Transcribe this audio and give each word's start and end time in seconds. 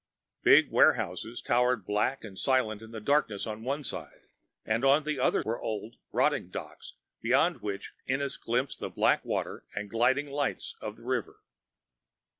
Big 0.41 0.71
warehouses 0.71 1.43
towered 1.43 1.85
black 1.85 2.23
and 2.23 2.39
silent 2.39 2.81
in 2.81 2.89
the 2.89 2.99
darkness 2.99 3.45
on 3.45 3.61
one 3.63 3.83
side, 3.83 4.21
and 4.65 4.83
on 4.83 5.03
the 5.03 5.19
other 5.19 5.43
were 5.45 5.61
old, 5.61 5.97
rotting 6.11 6.49
docks 6.49 6.93
beyond 7.21 7.61
which 7.61 7.93
Ennis 8.07 8.35
glimpsed 8.35 8.79
the 8.79 8.89
black 8.89 9.23
water 9.23 9.63
and 9.75 9.91
gliding 9.91 10.25
lights 10.25 10.73
of 10.81 10.97
the 10.97 11.03
river. 11.05 11.43